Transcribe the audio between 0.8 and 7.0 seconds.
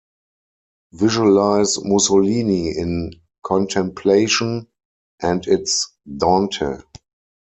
Visualize Mussolini in contemplation, and it's Dante.